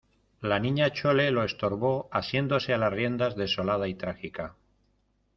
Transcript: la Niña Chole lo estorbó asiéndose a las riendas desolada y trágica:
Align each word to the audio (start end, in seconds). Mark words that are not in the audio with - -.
la 0.41 0.57
Niña 0.57 0.89
Chole 0.91 1.29
lo 1.29 1.43
estorbó 1.43 2.09
asiéndose 2.11 2.73
a 2.73 2.79
las 2.79 2.91
riendas 2.91 3.35
desolada 3.35 3.87
y 3.87 3.93
trágica: 3.93 4.55